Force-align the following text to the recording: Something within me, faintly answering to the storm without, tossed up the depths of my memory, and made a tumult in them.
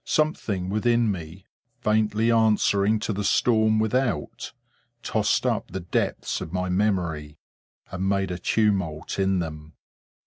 Something 0.03 0.71
within 0.71 1.11
me, 1.11 1.45
faintly 1.81 2.31
answering 2.31 2.97
to 3.01 3.13
the 3.13 3.23
storm 3.23 3.77
without, 3.77 4.51
tossed 5.03 5.45
up 5.45 5.69
the 5.69 5.81
depths 5.81 6.41
of 6.41 6.51
my 6.51 6.69
memory, 6.69 7.37
and 7.91 8.09
made 8.09 8.31
a 8.31 8.39
tumult 8.39 9.19
in 9.19 9.37
them. 9.37 9.73